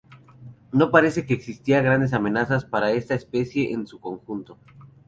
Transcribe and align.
No 0.71 0.89
parece 0.89 1.27
que 1.27 1.35
existan 1.35 1.83
grandes 1.83 2.13
amenazas 2.13 2.65
para 2.65 2.89
esta 2.91 3.13
especie 3.13 3.71
en 3.71 3.85
su 3.85 3.99
conjunto. 3.99 4.57